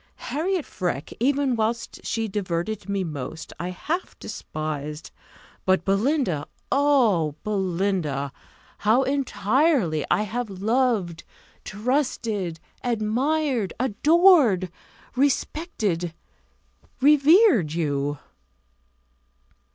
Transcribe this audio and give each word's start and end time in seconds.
Harriot 0.15 0.65
Freke, 0.65 1.15
even 1.19 1.55
whilst 1.55 2.03
she 2.03 2.27
diverted 2.27 2.89
me 2.89 3.03
most, 3.03 3.53
I 3.59 3.69
half 3.69 4.17
despised. 4.17 5.11
But 5.63 5.85
Belinda! 5.85 6.47
Oh, 6.71 7.35
Belinda! 7.43 8.31
how 8.79 9.03
entirely 9.03 10.03
have 10.09 10.49
I 10.49 10.53
loved 10.55 11.23
trusted 11.63 12.59
admired 12.83 13.73
adored 13.79 14.71
respected 15.15 16.15
revered 16.99 17.73
you!" 17.73 18.17